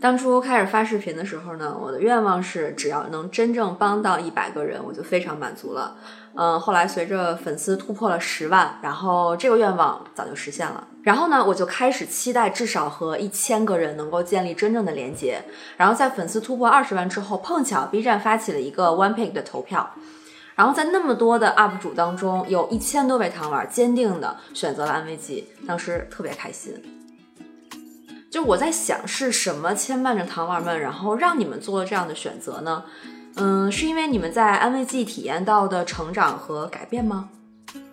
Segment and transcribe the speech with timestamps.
[0.00, 5.96] 当初开始发视频的时候呢，我的愿望是只要能真正帮到一百个人，我就非常满足了。
[6.34, 10.86] 嗯，后来随着粉丝突破了十万，然后这个愿望早就实现了。
[11.02, 15.42] 然后呢，我就开始期待至少和一千个人能够建立真正的连接。
[15.76, 19.90] 然后在粉丝突破二十万之后，碰巧 B 站发起了一个 One Pick 的投票。
[20.54, 26.74] 然后在那么多的 UP 主当中，有一千多位糖丸坚定的选择了安慰剂，当时特别开心。
[28.30, 32.84] 就我在想，是什么牵绊着糖丸们，然后让你们做了这样的选择呢？
[33.34, 37.28] 嗯，是因为你们在安慰剂体验到的成长和改变吗？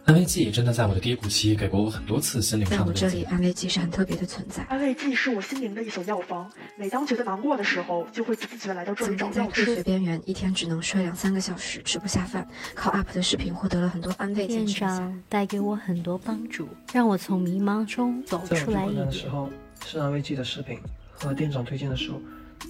[0.06, 4.64] 安慰剂真的在我的低谷期给过我很多次心灵上的在我这里，安慰剂是很特别的存在。
[4.70, 9.84] 安慰剂是我心灵的一所药方，每当觉得难过的时候，就会自觉来到这里找药曾经在。
[9.84, 14.98] 边缘，一天只能睡两三个小时，吃不下饭，靠 UP 的视频获得了很多安慰店剂群享。
[14.98, 19.12] 长带给我很多帮助，让我从迷茫中走出来一点
[19.90, 20.78] 是安慰剂的视频
[21.14, 22.22] 和店长推荐的书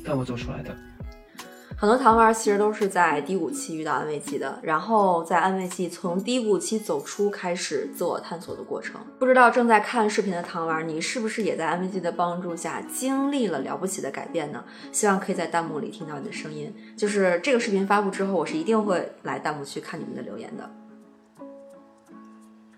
[0.06, 0.70] 带我走出来的。
[1.76, 9.02] 很多糖丸其实都是在低谷期遇到安慰剂的，然后在安慰剂从低谷期走出，开始自我探索的过程。
[9.18, 14.64] 不知道正在看视频的糖丸，你是不是也在安慰剂的帮助下经历了了不起的改变呢？
[14.92, 16.72] 希望可以在弹幕里听到你的声音。
[16.96, 20.70] 就是这个视频发布之后，我是一定会来弹幕区看你们的留言的。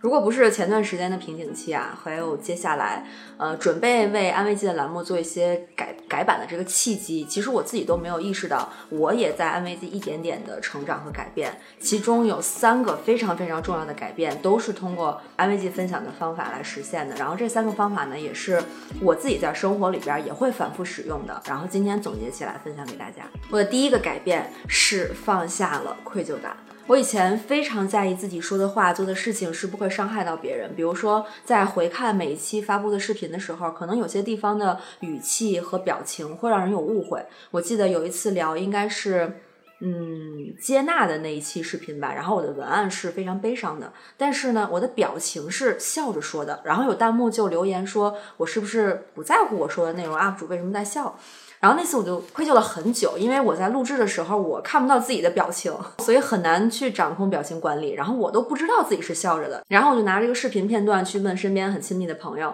[0.02, 3.06] 如果不是前段时间的瓶颈期啊，还有接下来，
[3.38, 11.60] 呃，准备为安慰剂的栏目做一些改改版的这个契机，其实我自己都没有意识到，我也在安慰剂一点点的成长和改变。
[11.82, 17.14] 其中有三个非常非常重要的改变，都是通过安慰剂分享的方法来实现的。
[17.18, 18.64] 然后这三个方法呢，也是
[19.02, 21.42] 我自己在生活里边也会反复使用的。
[21.46, 23.24] 然后今天总结起来分享给大家。
[23.52, 26.56] 我的第一个改变是放下了愧疚感。
[26.90, 30.76] 我以前非常在意自己说的话、做的事情是不会伤害到别人。
[30.76, 37.24] 比如说，在回看每一期发布的视频的时候，可能有些地方的语气和表情会让人有误会。
[37.52, 39.42] 我记得有一次聊，应该是。
[39.82, 51.18] 嗯，接纳的那一期视频吧，然后我的文案是非常悲伤的，但是呢，我的表情是笑着说的，然后有弹幕就留言说我是不是不在乎我说的内容，UP 主为什么在笑？
[51.62, 62.54] 然后那次我就愧疚了很久，因为我在录制的时候我看不到自己的表情， 所以很难去掌控表情管理，然后我都不知道自己是笑着的，然后我就拿这个视频片段去问身边很亲密的朋友，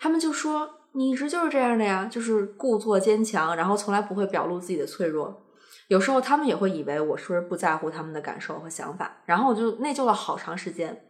[0.00, 5.42] 他们就说你一直就是这样的呀，就是故作坚强，然后从来不会表露自己的脆弱。
[5.90, 11.02] 有时候他们也会以为我是不是不在乎他们的感受和想法，然后我就内疚了好长时间。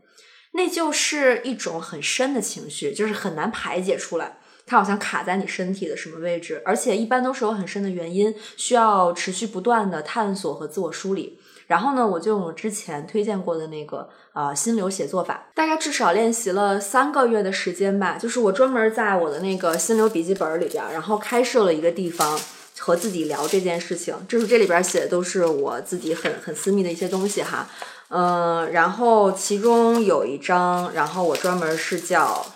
[0.53, 11.39] 内疚是一种很深的情绪，就是很难排解出来，它好像卡在你身体的什么位置，而且一般都是有很深的原因，需要持续不断的探索和自我梳理。
[11.67, 18.17] 然后呢，我就用我之前推荐过的那个呃心流写作法，大概至少练习了三个月的时间吧。
[18.19, 22.41] 就是我专门在我的那个心流笔记本里边，然后开设了一个地方。
[22.79, 27.69] 和自己聊这件事情，就是这里边写的都是我自己很很私密的一些东西哈，
[28.09, 32.47] 嗯、然后其中有一张，然后我专门是叫，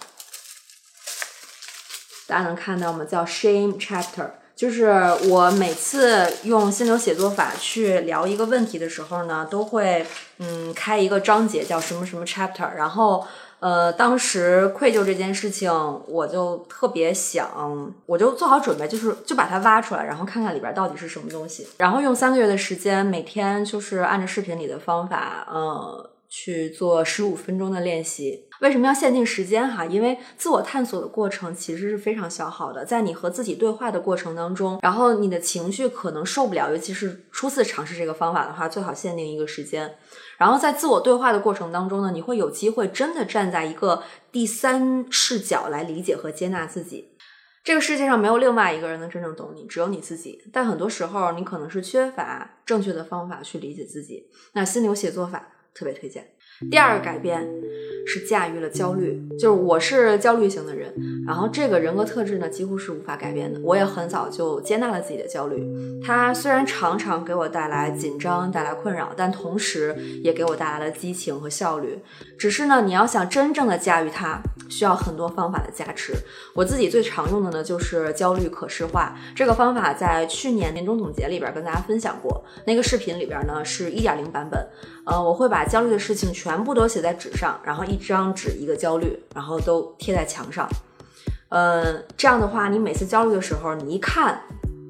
[2.26, 3.04] 大家能看到吗？
[3.04, 4.92] 叫 Shame Chapter，就是
[5.28, 10.06] 我每次用心流写作法去聊一个问题的时候呢，都会
[10.38, 13.26] 嗯开一个章节叫什么什么 Chapter，然后。
[13.60, 15.72] 呃，当时愧疚这件事情，
[16.06, 28.48] 我就特别想，我就做好准备，就是就把它挖出来，然后看看里边到底是什么东西，然后用三个月的时间，每天就是按照视频里的方法，嗯，去做十五分钟的练习。
[28.60, 29.86] 为什么要限定时间哈？
[29.86, 39.94] 因为自我探索的过程其实是非常消耗的，在你和自己对话的过程当中，然后你的情绪可能受不了，尤其是初次尝试这个方法的话，最好限定一个时间。
[40.36, 44.02] 然后在自我对话的过程当中呢，你会有机会真的站在一个
[44.32, 47.12] 第三视角来理解和接纳自己。
[47.62, 50.42] 这个世界上没有另外一个人能真正懂你，只有你自己。
[50.52, 54.26] 但很多时候，你可能是缺乏正确的方法去理解自己。
[54.52, 56.24] 那心流写作法特别推荐。
[56.70, 57.44] 第二个改变
[58.06, 60.94] 是驾驭了焦虑，就是我是焦虑型的人，
[61.26, 63.58] 然后这个人格特质呢几乎是无法改变的。
[63.60, 65.66] 我也很早就接纳了自己的焦虑，
[66.00, 71.98] 它虽然常常给我带来紧张、带来困扰，但同时也给我带来了激情和效率。
[72.38, 74.40] 只是呢，你要想真正的驾驭它，
[74.70, 76.12] 需要很多方法的加持。
[76.54, 84.64] 我自己最常用的呢就是焦虑可视化这个方法，在去年年终总结里边跟大家分享过，那个视频里边呢是一点零版本。
[85.06, 90.68] 呃，我会把焦虑的事情全部都写在纸上，然后一张纸一个焦虑，然后都贴在墙上。
[91.48, 94.40] 呃，这样的话，你每次焦虑的时候，你一看，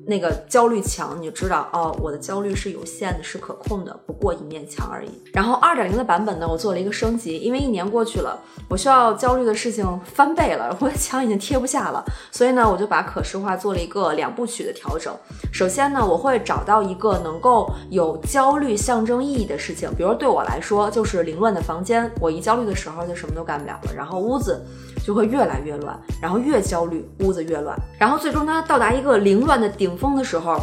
[0.07, 5.11] 那个焦虑墙，你就知道哦，我的焦虑是有限的，是可控的，不过一面墙而已。
[5.33, 15.15] 然后二点零的版本呢，我做了一个升级，因为一年过去了，我需要焦虑的事情翻倍了，我的墙已经贴不下了，所以呢，我就把可视化做了一个两部曲的调整。
[15.53, 24.65] 首先呢，我会找到一个能够有焦虑象征意义的事情，比如对我来说就是凌乱的房间，我一焦虑的时候就什么都干不了了，然后屋子
[25.05, 30.59] 就会越来越乱，然后越焦虑屋子越乱，然后最终它到达一个凌乱的顶峰的时候，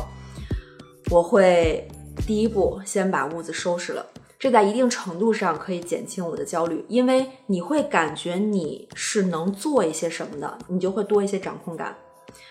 [1.12, 1.88] 我会
[2.26, 4.04] 第一步先把屋子收拾了。
[4.40, 11.96] 这在一定程度上可以减轻我的焦虑，因为你会感觉你是能做一些什么的，你就会多一些掌控感。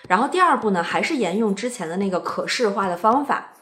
[0.06, 3.52] 然后第二步呢，还是沿用之前的那个可视化的方法。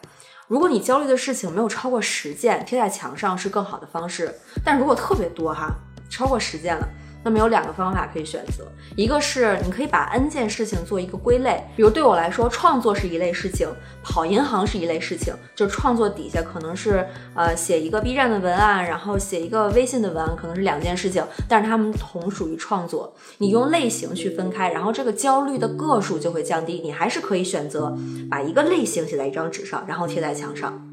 [0.46, 4.34] 如果你焦虑的事情没有超过十件，贴在墙上是更好的方式。
[4.62, 5.74] 但如果特别多哈，
[6.10, 6.86] 超过十件了。
[7.28, 8.66] 那么有两个方法可以选择，
[8.96, 13.68] 一个是你可以把 n 件事情做一个归类，比如对我来说，创作是一类事情，
[14.02, 23.14] 跑银行是一类事情，就创作底下可能是呃写一个 B 站的文案，然后写一个微信的文案，可能是两件事情，但是它们同属于创作。
[23.36, 26.80] 你用类型去分开，然后这个焦虑的个数就会降低。
[26.82, 27.94] 你还是可以选择
[28.30, 30.87] 把一个类型写在一张纸上，然后贴在墙上。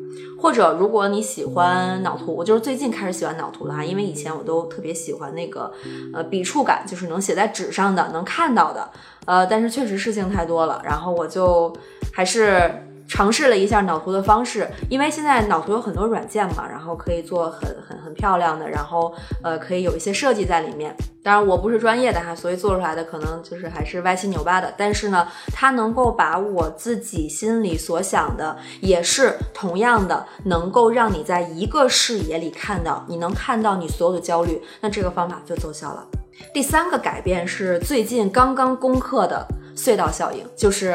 [0.46, 5.74] 或者，如果你喜欢脑图，我就是最近开始喜欢脑图了哈，因为以前我都特别喜欢那个，
[6.14, 8.88] 呃，笔触感，就是能写在纸上的，能看到的，
[9.26, 11.76] 呃，但是确实事情太多了，然后我就
[12.14, 12.85] 还是。
[13.08, 19.14] 尝试了一下脑图的方式，因为现在脑图有很多软件嘛，然后可以做很很很漂亮的，然后
[19.44, 20.96] 呃可以有一些设计在里面。
[21.24, 24.72] 当然我不是专业的哈，所以做出来的可能就是还是歪七扭八的。
[24.78, 36.06] 但是呢，它能够把我自己心里所想的，也是同样的，能够让你在一个视野里看到，你能看到你所有的焦虑，那这个方法就奏效了。
[36.54, 39.48] 第三个改变是最近刚刚攻克的。
[39.76, 40.90] 隧道效应就是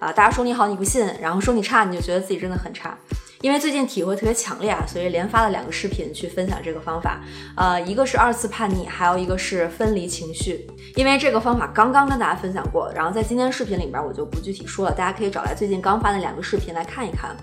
[0.00, 2.96] 啊，大家说你好你不信，然后说你差你就觉得自己真的很差。
[3.40, 7.20] 因为最近体会特别强烈啊，所以连发了两个视频去分享这个方法。
[7.56, 10.64] 呃，一个是二次叛逆，还有一个是分离情绪。
[10.94, 17.36] 因为这个方法刚刚跟大家分享过，然后在今天视频里边我就不具体说了，大家可以找来最近刚发的两个视频来看一看。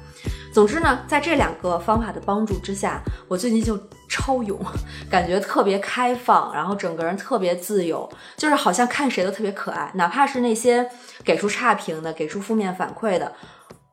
[0.54, 3.78] 总之呢，在这两个方法的帮助之下，我最近就
[4.19, 4.60] 超勇，
[5.10, 10.89] 感觉特别开放，然后整个人特别自由，就是好像看谁都特别可爱，哪怕是那些
[11.24, 13.31] 给出差评的、给出负面反馈的。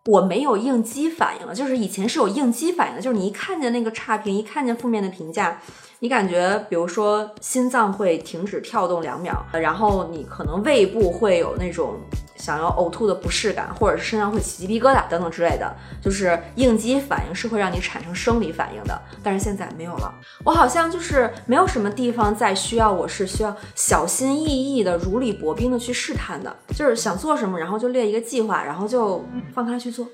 [0.06, 5.60] 我没有应激反应了，就是以前是有应激反应的，就是你一看见那个差评，一看见负面的评价，
[6.00, 11.94] 你感觉比如说心脏会停止跳动两秒，然后你可能胃部会有那种。
[12.36, 19.00] 想要呕吐的不适感，或者是身上会起鸡皮疙瘩等等之类的，就是应激反应是会让你产生生理反应的。
[19.22, 29.24] 但是现在没有了，我好像就是没有什么地方再需要我是需要小心翼翼的、如履薄冰的去试探的，就是想做什么，然后就列一个计划，然后就
[29.54, 30.06] 放开去做。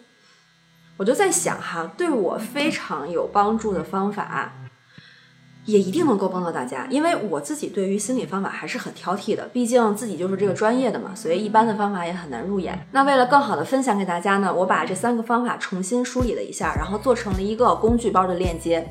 [0.98, 4.52] 我就在想哈，对我非常有帮助的方法。
[5.64, 12.86] 也一定能够帮到大家，因为我自己对于心理方法还是很挑剔的，毕竟自己就是这个专业的嘛，所以一般的方法也很难入眼。
[12.90, 18.84] 那为了更好的分享给大家呢，我把这三个方法重新梳理了一下，然后做成了一个工具包的链接。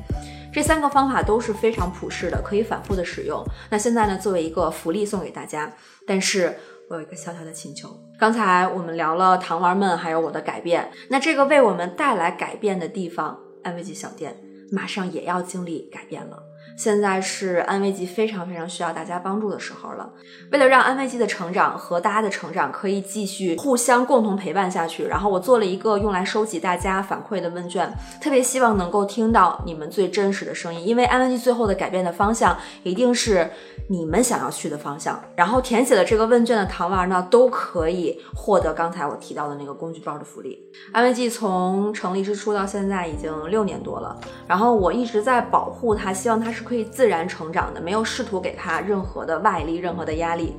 [0.52, 3.42] 这三个方法都是非常普适的，可以反复的使用。
[3.70, 5.72] 那现在呢，作为一个福利送给大家，
[6.06, 6.54] 但是
[6.88, 7.88] 我有一个小小的请求。
[8.18, 14.36] 刚才我们聊了糖丸们，还有我的改变，那这个为我们带来改变的地方——安慰剂小店，
[14.70, 16.42] 马上也要经历改变了。
[16.76, 20.10] 现在是安慰剂非常非常需要大家帮助的时候了。
[20.50, 33.50] 为了让安慰剂的成长和大家的成长可以继续互相共同陪伴下去，然后我做了一个用来收集大家反馈的问卷，特别希望能够听到你们最真实的声音，因为安慰剂最后的改变的方向一定是
[33.88, 35.22] 你们想要去的方向。
[35.36, 40.58] 然后填写了这个问卷的糖丸呢，都可以获得刚才我提到的那个工具包的福利。
[40.92, 46.61] 安慰剂从成立之初到现在已经六年多了，然后我一直在保护它，希望它是。
[46.62, 50.56] 可以自然成长的，没有试图给他任何的外力、任何的压力，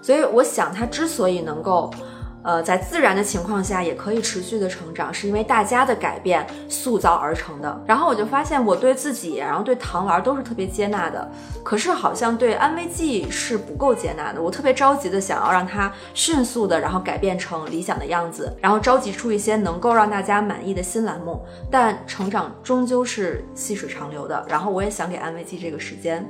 [0.00, 1.90] 所以我想他之所以能够。
[2.44, 7.82] 呃，在自然的情况下也可以持续的成长，是因为大家的改变塑造而成的。
[7.86, 11.28] 然后我就发现，我对自己，然后对糖丸都是特别接纳的，
[11.64, 14.42] 可是好像对安慰剂是不够接纳的。
[14.42, 21.42] 我特别着急的想要让它迅速的，然后改变成理想的样子，然后召集出一些能够让大家满意的新栏目。
[21.70, 26.28] 但成长终究是细水长流的，然后我也想给安慰剂这个时间。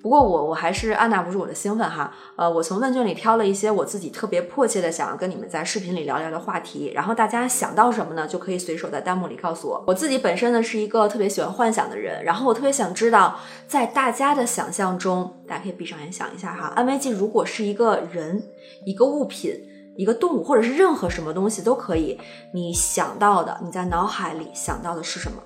[0.00, 9.84] 不过我我还是按捺不住我的兴奋哈，呃，我从问卷里挑了一些我自己特别迫切的想要跟你们在视频里聊聊的话题，然后大家想到什么呢，就可以随手在弹幕里告诉我。
[9.88, 18.42] 我自己本身呢是一个特别喜欢幻想的人，然后我特别想知道，在大家的想象中，大家可以闭上眼想一下哈，安慰剂如果是一个人、
[18.86, 19.52] 一个物品、
[19.96, 22.18] 一个动物，或者是任何什么东西都可以。
[22.54, 25.42] 你想到的，你在脑海里想到的是什么？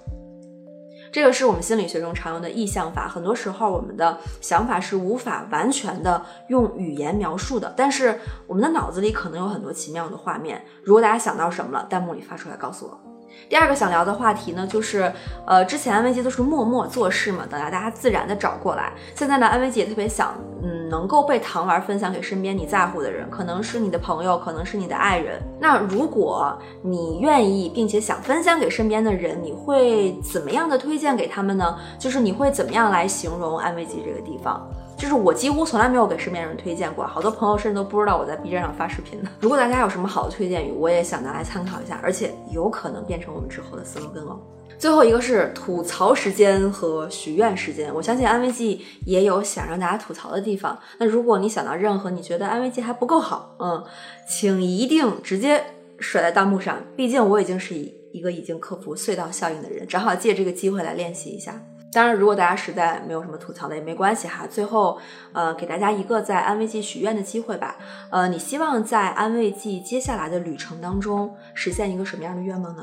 [1.12, 3.06] 这个是我们心理学中常用的意向法。
[3.06, 10.64] 很多时候，我们的想法是无法完全的用语言描述的，但是我们的脑子里可能有很多奇妙的画面。
[10.82, 13.11] 如果大家想到什么了，弹幕里发出来告诉我。
[13.48, 15.12] 第二个想聊的话题呢，就是
[15.46, 18.92] 呃，之前安慰剂都是默默做事嘛，等待大家自然的找过来。
[19.14, 25.38] 现在呢，安慰剂也特别想，嗯，能够被糖丸分享给身边你在乎的人，可能是你的朋友，可能是你的爱人。
[25.60, 31.76] 那如果你愿意，并且想分享给身边的人，你会怎么样的推荐给他们呢？
[31.98, 34.66] 就是你会怎么样来形容安慰剂这个地方？
[35.02, 39.28] 就是我几乎从来没有给身边人推荐过，好多朋友甚至都不知道我在 B 站上发视频呢。
[39.40, 44.38] 如果大家有什么好的推荐语，我也想拿来参考一下，而且有可能变成我们之后的 slogan 哦。
[44.78, 50.78] 最后一个是吐槽时间和许愿时间，我相信安慰剂也有想让大家吐槽的地方。
[50.98, 53.82] 那如果你想到任何你觉得安慰剂还不够好，嗯，
[54.28, 55.64] 请一定直接
[55.98, 56.78] 甩在弹幕上。
[56.94, 61.60] 毕竟我已经是一一个已经克服隧道效应的人，正好借这个机会来练习一下。
[61.92, 64.46] 当然，如果大家实在没有什么吐槽的也没关系哈。
[64.48, 64.98] 最后，
[65.32, 67.76] 呃，给大家一个在安慰剂许愿的机会吧。
[68.10, 72.82] 呃，你希望在安慰剂接下来的旅程当中实现一个什么样的愿望呢？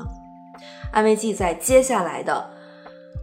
[0.92, 2.50] 安慰剂在接下来的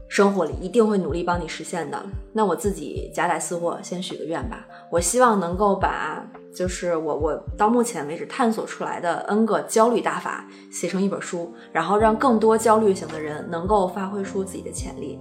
[0.09, 2.05] 生活里一定会努力帮你实现的。
[2.33, 4.67] 那我自己夹带私货，先许个愿吧。
[4.91, 15.17] 我希望能够把就是我我到目前为止探索出来的 N 个焦虑大法写成一本书，然后让更多焦虑型的人能够发挥出自己的潜力。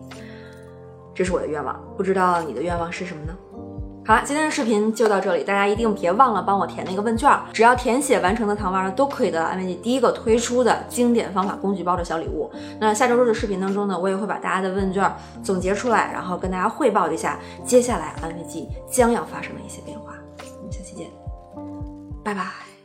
[1.17, 3.35] 这是我的愿望，不知道你的愿望是什么呢？
[4.05, 12.49] 好了，今天的视频就到这里，大家一定别忘了帮我填那个问卷，只要填写完成的糖丸呢，都可以得到安慰剂第一个推出的经典方法工具包的小礼物。
[12.79, 15.11] 那下周日的视频当中呢，我也会把大家的问卷
[15.43, 20.13] 总结出来，然后跟大家汇报一下接下来安慰剂将要发生的一些变化。
[20.59, 21.11] 我们下期见，
[22.23, 22.76] 拜拜。